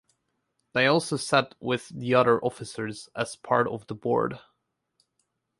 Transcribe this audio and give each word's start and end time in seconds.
They 0.73 0.87
also 0.87 1.15
sat 1.15 1.53
with 1.59 1.89
the 1.89 2.15
other 2.15 2.43
officers 2.43 3.07
as 3.15 3.35
part 3.35 3.67
of 3.67 3.85
the 3.85 3.93
board. 3.93 4.39